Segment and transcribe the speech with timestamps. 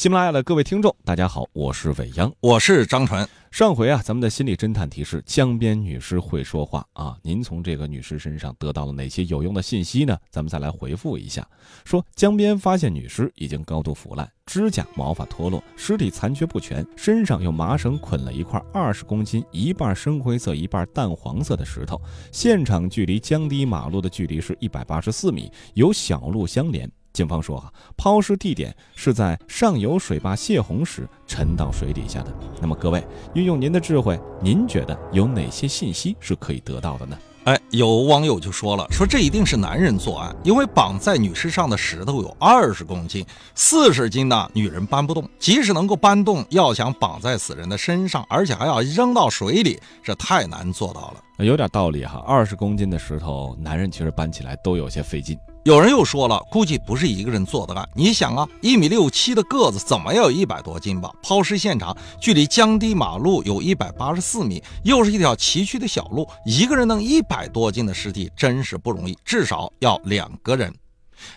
[0.00, 3.28] 喜马拉雅的各位听众，大家好，我是伟央，我是张传。
[3.50, 10.16] 上回啊，咱们的心理侦探提示江边女尸会说话啊，您从这个女尸身上得到了哪些有用的信息呢？
[10.30, 11.46] 咱们再来回复一下。
[11.84, 22.00] 说江边发现女尸已经高度腐烂，指甲毛发脱落，尸体残缺不全，身上用麻绳捆了一块二十公斤、一半深灰色、一半淡黄色的石头。
[22.32, 26.90] 现场距离江堤马路的距离是一百八十四米，有小路相连。
[27.12, 32.32] 警方说啊，抛尸地点是在上游水坝泄洪时沉到水底下的。
[32.60, 37.18] 那么各位，运用您的智慧，您觉得有哪些信息是可以得到的呢？
[37.44, 43.24] 哎，有网友就说了，说这一定是男人作案，因为绑在女尸上的石头有二十公斤，
[43.54, 51.44] 四十斤呢，女人搬不动，即使能够搬动，要想绑在死人的身上，而且还要扔到水里，这太难做到了。
[51.44, 55.36] 有点道理哈，二十公斤的石头，男人其实搬起来都有些费劲。
[55.64, 57.86] 有人又说了，估计不是一个人做的案。
[57.94, 61.10] 你想啊，一米六七的个子，怎么也有一百多斤吧？
[61.22, 70.74] 抛尸现场距离江堤马路有一百八十四米，又是一条崎岖的小路，一个人弄一百多斤的尸体，真是不容易，至少要两个人。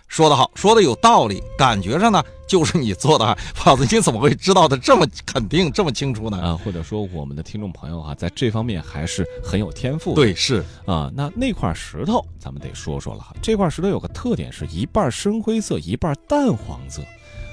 [0.08, 3.38] 说得好，说的有道理，感觉上呢就是你做的。
[3.56, 6.40] 胖子，你怎么会知道的这么肯定、这么清楚呢？
[6.40, 10.14] 啊，或者说我们的听众朋友哈，在这方面还是很有天赋。
[10.14, 11.12] 对，是啊。
[11.16, 13.36] 那那块石头，咱们得说说了哈。
[13.42, 17.02] 这块石头有个特点，是一半深灰色，一半淡黄色。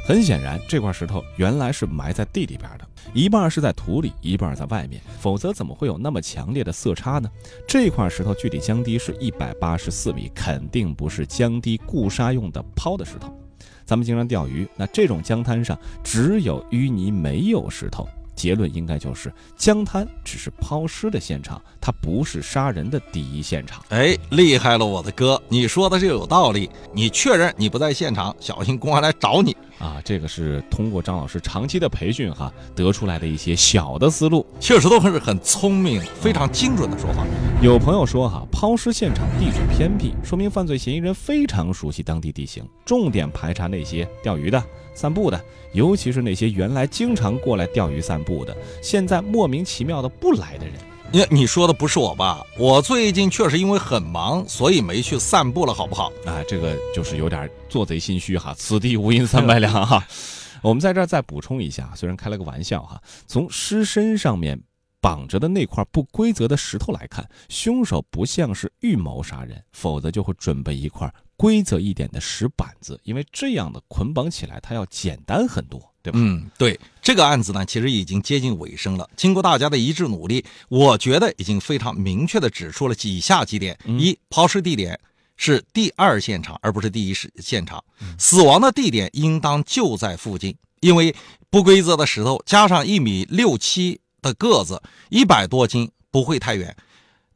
[0.05, 7.31] 很显然，这块石头原来是埋在地里边的，一半是在土里，一半在外面，否则怎么会有那么强烈的色差呢？
[7.69, 13.33] 这块石头距离江堤是一百八十四米，肯定不是江堤固沙用的抛的石头。
[13.85, 18.09] 咱们经常钓鱼，那这种江滩上只有淤泥，没有石头。
[18.37, 23.85] 结论应该就是江滩只是抛尸的现场，它不是杀人的第一现场。
[23.91, 26.71] 哎，厉害了，我的哥，你说的这有道理。
[26.95, 30.01] 你确认你不在现场，小心公安来找你啊！
[30.05, 37.27] 这个是通过张老师长期的培训哈得出来的一些小的思路，确实都是很聪明、非常精准的说法。
[37.63, 44.63] 有朋友说哈，抛尸现场地处偏僻，说明犯罪嫌疑人非常熟悉当地地形，重点排查那些钓鱼的。
[44.93, 45.41] 散步的，
[45.73, 50.75] 尤其是那些原来经常过来钓鱼散步的，现在莫名其妙的不来的人。
[51.13, 52.41] 你你说的不是我吧？
[52.57, 56.13] 我最近确实因为很忙，所以没去散步了，好不好？
[56.25, 58.55] 啊，这个就是有点做贼心虚哈。
[58.57, 60.07] 此地无银三百两哈。
[60.63, 64.61] 我们在这儿再补充一下，虽然开了个玩笑哈，从尸身上面
[65.01, 71.13] 绑着的那块不规则的石头来看，凶手不像是预谋杀人，否则就会准备一块。
[71.41, 76.19] 规则一点的石板子，因为这样的捆绑起来它要简单很多，对吧？
[76.21, 79.09] 嗯，对，这个案子呢，其实已经接近尾声了。
[79.17, 85.01] 经过大家的一致努力，我觉得已经非常明确的指出了以下几点：一，抛尸地点
[85.39, 87.83] 是第二现场，而不是第一是现场，
[88.19, 91.17] 死亡的地点应当就在附近，因为
[91.49, 96.77] 不规则的石头加上一米六七的个子，一百多斤不会太远。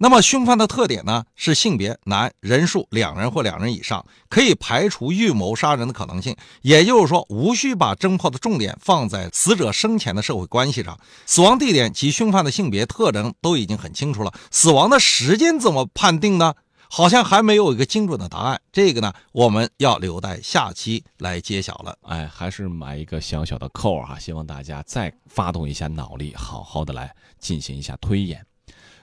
[0.04, 1.24] 那么凶犯的特点呢？
[1.34, 6.36] 是性别男，人数两人或两人以上，可以排除预谋杀人的可能性。
[6.60, 11.00] 也就是说，无需把侦破的重点放在死者生前的社会关系上。
[11.24, 14.30] 死亡地点及凶犯的性别特征都已经很清楚了。
[14.50, 16.52] 死亡的时间怎么判定呢？
[16.90, 18.60] 好像还没有一个精准的答案。
[18.70, 21.96] 这个呢，我们要留待下期来揭晓了。
[22.02, 28.44] 哎，还是埋一个小小的扣哈，希望大家再发动一下脑力，好好的来进行一下推演。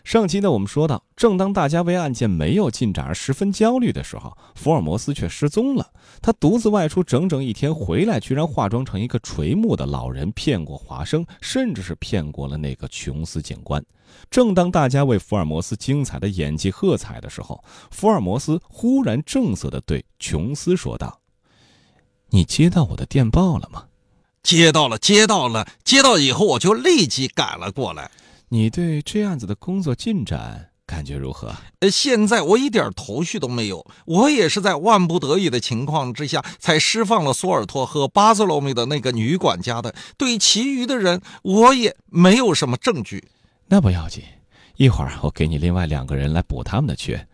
[0.04, 5.92] 上期呢，我们说到，正当大家为案件没有进展而十分焦虑的时候，福尔摩斯却失踪了。
[6.22, 13.84] 他独自外出整整一天，回来居然化妆成一个垂暮的老人，骗过华生，甚至是骗过了那个琼斯警官。
[14.30, 21.20] 正当大家为福尔摩斯精彩的演技喝彩的时候，福尔摩斯忽然正色地对琼斯说道
[22.32, 23.86] ：“你接到我的电报了吗
[24.44, 28.10] ？”“接到了，接到了，接到以后我就立即赶了过来。”
[28.54, 31.56] 你对这样子的工作进展感觉如何？
[31.80, 33.86] 呃，现在我一点头绪都没有。
[34.04, 39.96] 我也是在万不得已的情况之下，才释放了索尔托和巴兹罗米的那个女管家的。
[40.18, 43.24] 对其余的人，我也没有什么证据。
[43.68, 44.22] 那不要紧，
[44.76, 47.26] 一会儿我给你另外两个人来补他们的缺。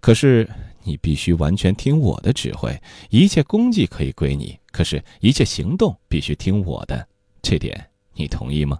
[0.00, 0.50] 可是
[0.82, 2.76] 你必须完全听我的指挥，
[3.10, 7.06] 一切功绩可以归你，可是一切行动必须听我的。
[7.40, 8.76] 这点你同意吗？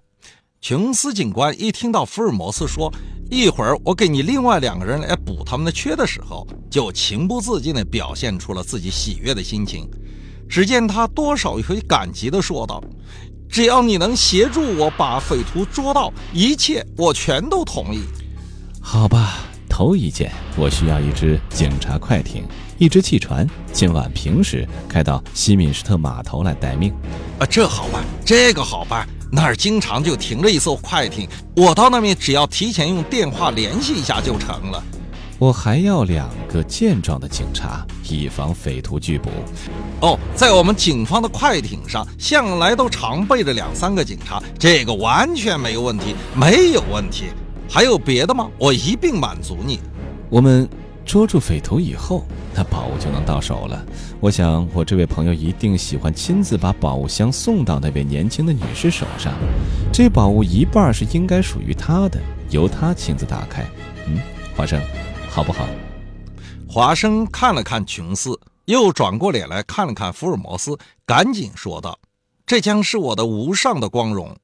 [0.65, 2.91] 琼斯警官一听到福尔摩斯说
[3.31, 9.87] “一会儿我给你另外两个人来补他们的缺”的时候，就情不自禁地表现出了自己喜悦的心情。
[10.49, 12.83] 只见他多少有些感激地说道
[13.47, 18.01] ：“只要你能协助我把匪徒捉到，一切我全都同意。”
[18.81, 22.43] 好吧，头一件，我需要一只警察快艇。
[22.79, 26.91] 一只汽船今晚平时开到西敏斯特码头来待命。
[27.39, 29.07] 啊，这好办，这个好办，
[29.37, 34.81] 那儿经常就停着一艘快艇，我到那边只要提前用电话联系一下就成了。
[35.41, 39.31] 我还要两个健壮的警察，以防匪徒拒捕。
[40.03, 47.25] 哦，在我们警方的快艇上，向来都常备着两三个警察，这个完全没有问题，没有问题。
[47.69, 48.49] 还有别的吗？
[48.57, 49.81] 我一并满足你。
[50.31, 50.69] 我们
[51.05, 52.25] 捉住匪徒以后，
[52.55, 53.85] 那宝物就能到手了。
[54.21, 59.33] 我想，我这位朋友一定喜欢亲自把宝物箱送到那位年轻的女士手上。
[59.93, 62.21] 这宝物一半是应该属于她的，
[62.51, 63.65] 由她亲自打开。
[64.07, 64.19] 嗯，
[64.57, 64.81] 华生。
[65.31, 65.67] 好不好？
[66.69, 71.99] 华生看了看琼斯，又转过脸来看了看福尔摩斯，赶紧说道
[72.47, 74.37] ：“这将是我的无上的光荣。”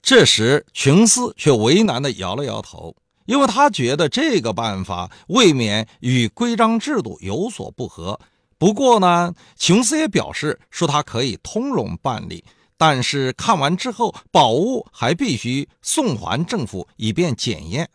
[0.00, 2.94] 这时，琼斯却为难地摇了摇头，
[3.26, 8.18] 因为他觉得这个办法未免与规章制度有所不合。
[8.58, 12.44] 不过呢，琼斯也表示说他可以通融办理，
[12.76, 17.88] 但是看完之后，宝物还必须送还政府，以便检验。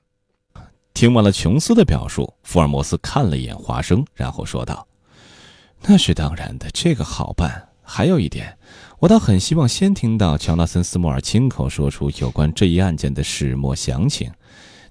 [0.94, 4.86] 听完了琼斯的表述，福尔摩斯看了一眼华生，然后说道
[5.84, 7.70] ：“那是当然的，这个好办。
[7.82, 8.58] 还有一点，
[9.00, 14.30] 我倒很希望先听到乔纳森·斯莫尔亲口说出有关这一案件的始末详情。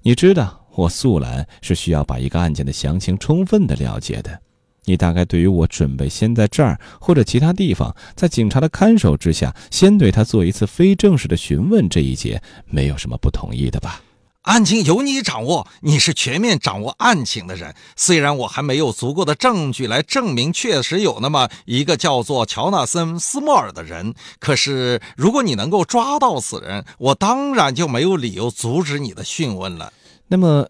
[0.03, 4.41] 你知道，我素兰是需要把一个案件的详情充分的了解的。
[4.85, 14.01] 你大概对于我准备先在这儿或者其他地方，在警察的看守之下，先对他做一次非正式的询问这一节，没有什么不同意的吧？”
[14.49, 17.75] 案情由你掌握，你是全面掌握案情的人。
[17.97, 29.93] 虽然我还没有足够的证据来证明确实有那么一个叫做乔纳森·斯莫尔的人，可是如果你能够抓到此人，我当然就没有理由阻止你的讯问了。
[30.29, 30.67] 那么，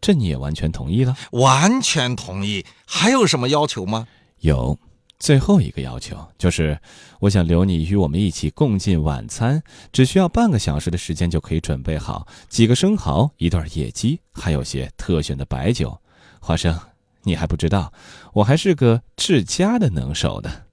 [0.00, 1.14] 这你也完全同意了？
[1.32, 2.64] 完全同意。
[2.86, 4.06] 还有什么要求吗？
[4.40, 4.78] 有。
[5.22, 6.76] 最后一个要求就是，
[7.20, 15.96] 我想留你与我们一起共进晚餐，只需要半个小时的时间就可以准备好几个生蚝、一段野鸡，还有些特选的白酒。
[16.40, 16.76] 华生，
[17.22, 17.92] 你还不知道，
[18.32, 20.66] 我还是个治家的能手的。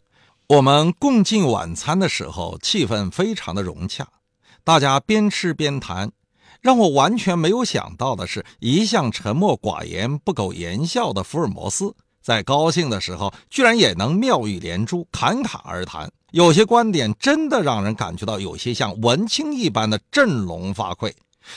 [0.48, 4.08] 我们共进晚餐的时候，气氛非常的融洽，
[4.64, 6.12] 大家边吃边谈。
[6.60, 11.94] 让我完全没有想到的是，一向沉默寡言、不苟言笑的福尔摩斯。
[12.30, 21.12] 在高兴的时候，居然也能妙语连珠、侃侃而谈，有些观点真的让人感觉到有些像文青一般的振聋发聩。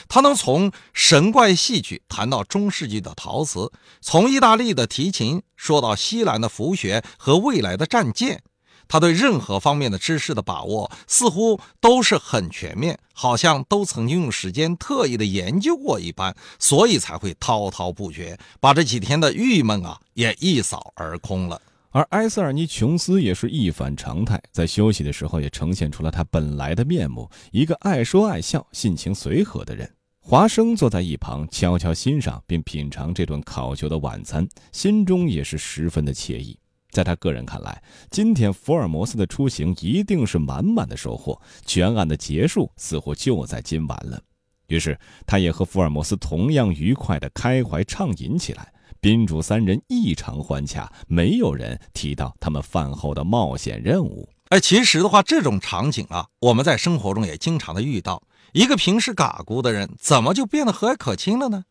[0.07, 3.71] 他能从神怪戏曲谈到中世纪的陶瓷，
[4.01, 8.41] 从意大利的提琴说到西兰的浮学和未来的战舰。
[8.87, 21.61] 他对任何方面的知识的把握似乎都是很全面，好像都曾经用时间特意的研究过一般，所以才会滔滔不绝，把这几天的郁闷啊也一扫而空了。
[21.91, 29.87] 而埃塞尔尼·琼斯也是一反常态，在休息的时候也呈现出了他本来的面目，一个爱说爱笑、性情随和的人。
[30.19, 36.57] 华生坐在一旁，悄悄欣赏并品尝这顿考究的晚餐，心中也是十分的惬意。
[36.93, 37.81] 在他个人看来，
[38.11, 44.21] 今天福尔摩斯的出行一定是满满的收获，全案的结束似乎就在今晚了。
[44.67, 48.71] 于是，他也和福尔摩斯同样愉快地开怀畅饮起来。
[49.01, 54.29] 宾主三人异常欢洽，没有人提到他们饭后的冒险任务。
[54.49, 58.23] 哎，其实的话，这种场景啊，我们在生活中也经常的遇到。
[58.53, 61.65] 一个平时嘎咕的人，怎么就变得和蔼可亲了呢？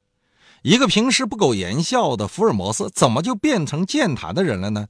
[0.62, 4.88] 一个平时不苟言笑的福尔摩斯，怎么就变成健谈的人了呢？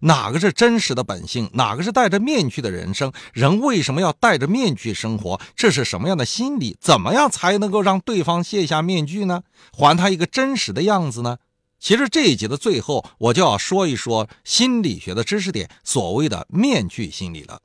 [0.00, 1.50] 哪个是真实的本性？
[1.54, 3.12] 哪个是戴着面具的人生？
[3.32, 5.40] 人为什么要戴着面具生活？
[5.54, 6.76] 这是什么样的心理？
[6.80, 9.42] 怎么样才能够让对方卸下面具呢？
[9.72, 11.38] 还他一个真实的样子呢？
[11.78, 17.60] 其实这一集的最后，我就要说一说心理学的知识点，所谓的面具心理了。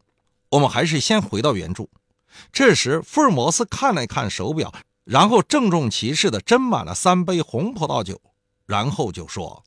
[0.50, 1.88] 我们还是先回到原著。
[2.51, 8.19] 这时，福尔摩斯看了看手表，然后郑重其事地斟满了三杯红葡萄酒，
[8.65, 9.63] 然后就说。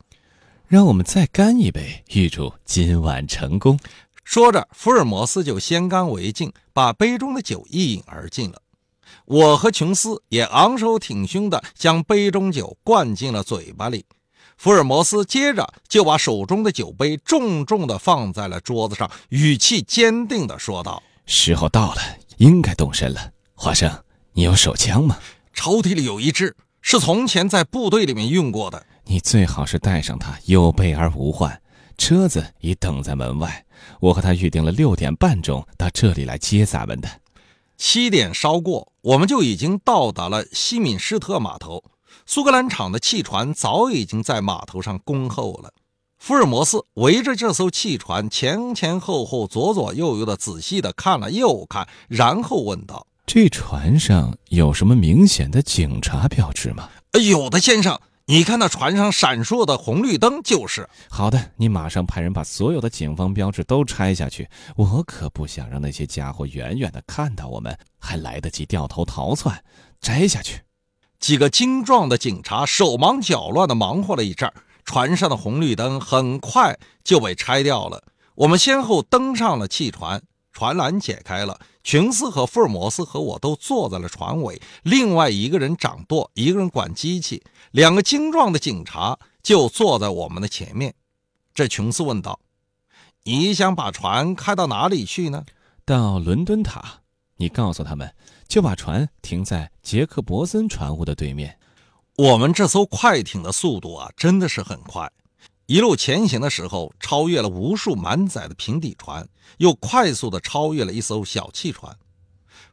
[0.71, 3.77] 让我们再干一杯，预祝今晚成功。
[4.23, 8.63] 说着，福尔摩斯就先干为敬，把杯中的酒一饮而尽了。
[9.25, 14.05] 我和琼斯也昂首挺胸地将杯中酒灌进了嘴巴里。
[14.57, 22.03] 福尔摩斯接着就把手中的酒杯重重地放在了桌子上，语气坚定地说道：“时候到了，
[22.37, 23.33] 应该动身了。
[23.57, 23.91] 华生，
[24.35, 25.19] 你有手枪吗？
[25.53, 31.61] 抽屉里有一支，是从前在部队里面用过的。”你最好是带上他，有备而无患。
[31.99, 33.65] 车子已等在门外，
[33.99, 37.09] 我和他预定了六点半钟到这里来接咱们的。
[37.77, 41.83] 七点稍过，我们就已经到达了西敏施特码头。
[42.25, 45.73] 苏格兰场的汽船早已经在码头上恭候了。
[46.17, 56.89] 福尔摩斯围着这艘汽船前前后后、左左右右的仔细的看了又看，然后问道：“这船上有什么明显的警察标志吗
[57.21, 58.01] ？”“有的，先生。
[58.31, 60.89] 你看那船上闪烁的红绿灯就是。
[61.11, 64.49] ”“好的，你马上派人把所有的警方标志都拆下去。
[64.77, 69.65] 我可不想让那些家伙远远的看到我们，还来得及掉头逃窜。
[70.01, 70.61] 摘下去。”
[71.19, 74.55] 几个精壮的警察手忙脚乱的忙活了一阵儿。
[74.85, 78.01] 船上的红绿灯很快就被拆掉了。
[78.37, 81.59] 我们先后登上了汽船，船缆解开了。
[81.83, 87.43] 琼斯和福尔摩斯和我都坐在了船尾，另外一个人掌舵，一个人管机器。
[87.71, 90.95] 两个精壮的警察就坐在我们的前面。
[91.55, 92.39] 这琼斯问道
[93.25, 95.45] ：“你想把船开到哪里去呢
[95.85, 97.01] ？”“到伦敦塔。”
[97.37, 98.15] 你告诉他们，
[98.47, 101.59] 就把船停在杰克伯森船坞的对面。
[102.17, 105.11] 我们这艘快艇的速度啊，真的是很快。
[105.71, 109.25] 一路前行的时候，超越了无数满载的平底船，
[109.59, 111.97] 又快速地超越了一艘小汽船。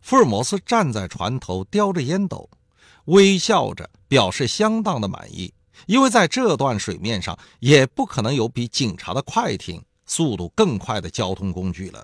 [0.01, 2.49] 福尔摩斯站在船头，叼着烟斗，
[3.05, 5.53] 微笑着表示相当的满意，
[5.85, 12.03] 因为在这段水面上，也不可能有比警察的快艇速度更快的交通工具了。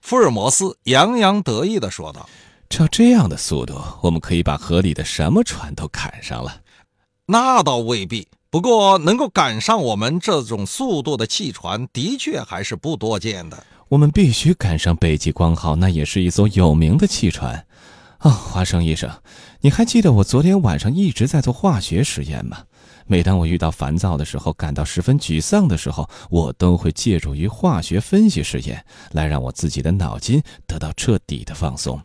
[0.00, 2.26] 福尔摩斯洋洋得意地说道。
[2.70, 6.62] 照这样的速度，我们可以把河里的什么船都砍上了。
[7.26, 13.62] 那倒未必，不过能够赶上我们这种速度的汽船，的确还是不多见的。
[13.88, 17.64] 我们必须赶上北极光号，那也是一艘有名的汽船。
[18.18, 19.08] 啊，华生医生，
[19.60, 22.58] 你还记得我昨天晚上一直在做化学实验吗？
[23.06, 32.00] 每当我遇到烦躁的时候，感到十分沮丧的时候，我都会借助于化学分析实验，来让我自己的脑筋得到彻底的放松。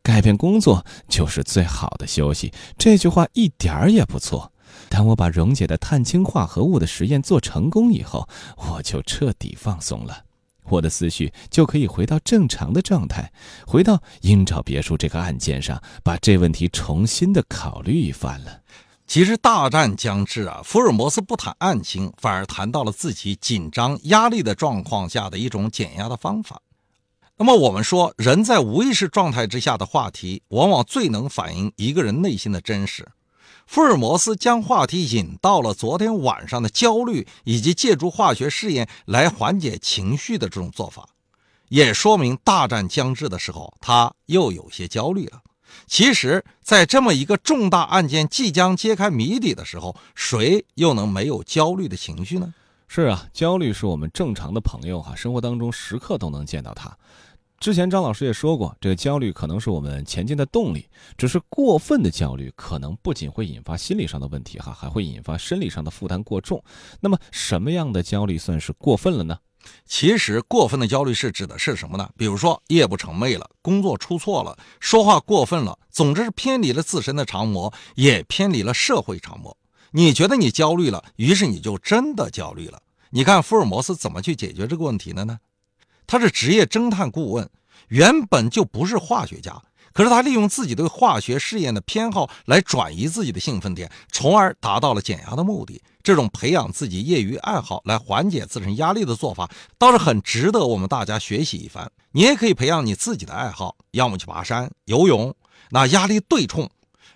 [0.00, 4.52] 改变工作就是最好的休息，这句话一点儿也不错。
[4.88, 10.24] 当我把溶解的碳氢化合物的实验做成功以后，我就彻底放松了，
[10.64, 13.32] 我的思绪就可以回到正常的状态，
[13.66, 18.60] 回到鹰爪别墅这个案件上，把这问题重新的考虑一番了。
[19.06, 26.60] 其实大战将至啊，福尔摩斯不谈案情，反而谈到了自己紧张压力的状况下的一种减压的方法。
[27.38, 33.08] 那么我们说，人在无意识状态之下的话题，往往最能反映一个人内心的真实。
[33.68, 41.06] 福尔摩斯将话题引到了昨天晚上的焦虑，以及借助化学试验来缓解情绪的这种做法，
[41.68, 45.42] 也说明大战将至的时候，他又有些焦虑了。
[45.86, 52.54] 其实，在这么一个重大案件即将揭开谜底的时候，谁又能没有焦虑的情绪呢？
[52.88, 56.96] 是啊，焦虑是我们正常的朋友哈，生活当中时刻都能见到他。
[57.60, 66.62] 之前张老师也说过，这个焦虑可能是我们前进的动力，只是过分的焦虑可能不仅会引发心理上的问题哈，还会引发生理上的负担过重。
[67.00, 69.36] 那么什么样的焦虑算是过分了呢？
[69.84, 72.08] 其实过分的焦虑是指的是什么呢？
[72.16, 79.56] 比如说夜不成寐了，工作出错了，说话过分了，总之是偏离了自身的常模，也偏离了社会常模。
[79.90, 82.80] 你觉得你焦虑了，于是你就真的焦虑了。
[83.10, 85.40] 你看福尔摩斯怎么去解决这个问题的呢？
[86.08, 87.48] 他是职业侦探顾问，
[87.88, 89.62] 原本就不是化学家，
[89.92, 95.80] 可是他利用自己对化学试验的偏好来转移自己的兴奋点，从而达到了减压的目的。
[96.02, 101.92] 这种培养自己业余爱好来缓解自身压力的做法，倒是很值得我们大家学习一番。
[102.12, 105.34] 你也可以培养你自己的爱好，要么去爬山、游泳，
[105.70, 106.66] 那压力对冲；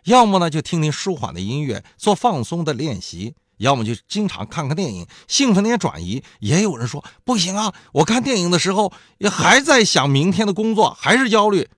[0.04, 3.34] 要么呢就听听舒缓的音乐，做放松的练习。
[3.62, 6.22] 要么就经常看看电影，兴奋点转移。
[6.40, 11.68] 也有人说不行啊，我看电影的时候也还在想明天的工作，还是焦虑。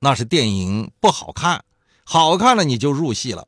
[0.00, 1.64] 那是电影不好看，
[2.04, 3.46] 好看了你就入戏了。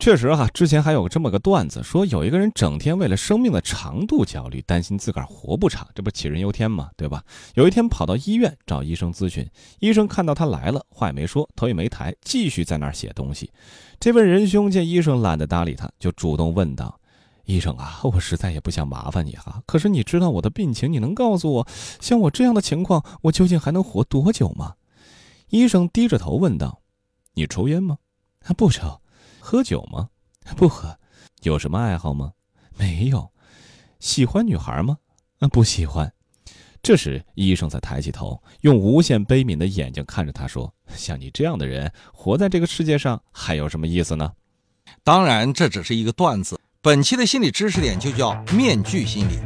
[0.00, 6.90] 确实哈，之前还有这么个段子，说有一个人整天为了生命的长度焦虑，担心自个儿活不长，这不杞人忧天吗？
[6.96, 7.22] 对吧？
[7.54, 9.48] 有一天跑到医院找医生咨询，
[9.78, 13.50] 医生看到他来了，话也没说，头也没抬，继续在那儿写东西。
[13.98, 17.00] 这位仁兄见医生懒得搭理他，就主动问道
[17.46, 21.68] ：“医生啊，我实在也不想麻烦你哈，可是你知道我的病情，你能告诉我，
[22.00, 24.74] 像我这样的情况，我究竟还能活多久吗？”
[25.48, 26.82] 医生低着头问道
[27.34, 27.98] ：“你抽烟吗
[28.44, 29.00] ？”“啊不抽。”
[29.44, 30.08] 喝酒吗？
[30.56, 30.98] 不喝。
[31.42, 32.32] 有什么爱好吗？
[32.78, 33.30] 没有。
[34.00, 34.96] 喜欢女孩吗？
[35.40, 36.10] 啊，不喜欢。
[36.82, 44.32] 这时，医生才抬起头，用无限悲悯的眼睛看着他说：“像你这样的人，活在这个世界上还有什么意思呢？”
[45.04, 46.58] 当然，这只是一个段子。
[46.80, 49.38] 本期的心理知识点就叫面具心理。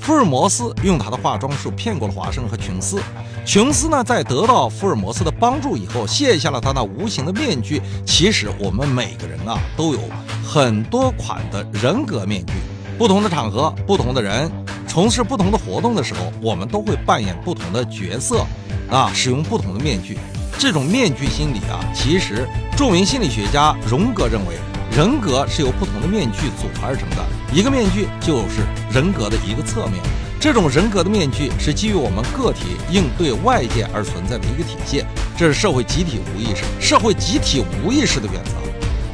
[0.00, 3.00] 福尔摩斯用他的化妆术骗过了华生和琼斯。
[3.44, 7.80] 琼斯呢，在得到福尔摩斯的帮助以后，卸下了他那无形的面具。
[8.06, 10.00] 其实我们每个人啊，都有
[10.42, 12.54] 很多款的人格面具。
[12.96, 14.50] 不同的场合、不同的人，
[14.88, 18.46] 从事不同的活动的时候，我们都会扮演不同的角色，
[18.90, 20.16] 啊，使用不同的面具。
[20.58, 24.54] 这种面具心理啊，其实著名心理学家荣格认为，
[24.96, 27.16] 人格是由不同的面具组合而成的，
[27.52, 30.02] 一个面具就是人格的一个侧面。
[30.44, 35.06] 这种人格的面具是基于我们个体应对外界而存在的一个体现，
[35.38, 38.50] 这是社会集体无意识、社会集体无意识的原则，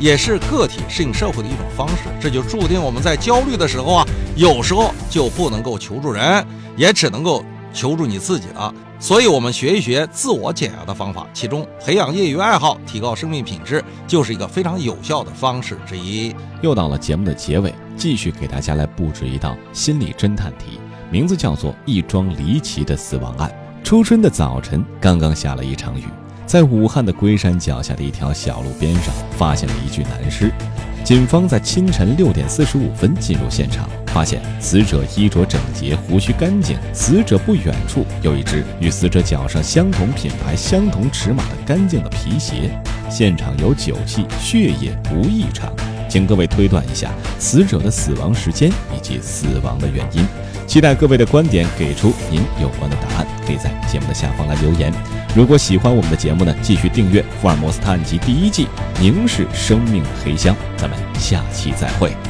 [0.00, 2.08] 也是个体适应社会的一种方式。
[2.20, 6.44] 这就注定我们在焦虑的时候啊，有时候就不能够求助人，
[6.76, 8.74] 也只能够求助你自己了。
[8.98, 16.34] 所以，我们学一学自我减压的方法，其中培养业余爱好、提高生命品质，就是一个非常有效的方式之一。
[16.60, 20.80] 又到了节目的结尾，继续给大家来布置一道心理侦探题。
[21.10, 23.50] 名字叫做《一桩离奇的死亡案》。
[23.84, 26.04] 初春的早晨，刚刚下了一场雨，
[26.46, 30.52] 在武汉的龟山脚下的一条小路边上，发现了一具男尸。
[31.02, 36.78] 警方在清晨六点四十五分进入现场，发现死者衣着整洁，胡须干净。
[36.92, 42.70] 死者不远处有一只与死者脚上相同品牌、相同尺码的干净的皮鞋。
[43.10, 45.72] 现场有酒气，血液无异常。
[46.08, 50.26] 请各位推断一下死者的死亡时间以及死亡的原因。
[50.70, 54.92] 期待各位的观点，给出您有关的答案，可以在节目的下方来留言。
[55.34, 58.66] 如果喜欢我们的节目呢，继续订阅《福尔摩斯探案集》第一季
[59.00, 60.54] 《凝视生命的黑箱》。
[60.76, 62.29] 咱们下期再会。